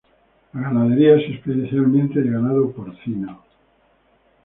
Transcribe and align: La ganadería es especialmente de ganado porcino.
La 0.53 0.61
ganadería 0.61 1.15
es 1.17 1.29
especialmente 1.35 2.21
de 2.21 2.31
ganado 2.31 2.71
porcino. 2.71 3.43